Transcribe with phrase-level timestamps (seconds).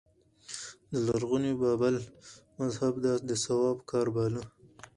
[0.91, 1.95] د لرغوني بابل
[2.59, 4.43] مذهب دا د ثواب کار باله